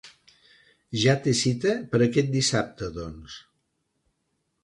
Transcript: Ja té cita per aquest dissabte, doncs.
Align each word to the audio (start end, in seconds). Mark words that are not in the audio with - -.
Ja 1.01 1.13
té 1.25 1.33
cita 1.41 1.75
per 1.91 2.01
aquest 2.05 2.33
dissabte, 2.37 2.89
doncs. 2.97 3.39